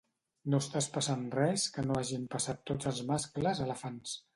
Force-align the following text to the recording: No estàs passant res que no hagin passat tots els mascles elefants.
No 0.53 0.59
estàs 0.65 0.87
passant 0.95 1.21
res 1.41 1.67
que 1.77 1.85
no 1.91 2.01
hagin 2.01 2.27
passat 2.37 2.67
tots 2.73 2.95
els 2.95 3.07
mascles 3.15 3.67
elefants. 3.69 4.23